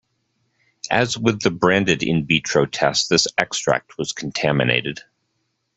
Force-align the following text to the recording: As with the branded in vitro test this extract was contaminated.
As 0.89 1.15
with 1.15 1.41
the 1.43 1.51
branded 1.51 2.01
in 2.01 2.25
vitro 2.25 2.65
test 2.65 3.09
this 3.09 3.27
extract 3.37 3.99
was 3.99 4.13
contaminated. 4.13 5.01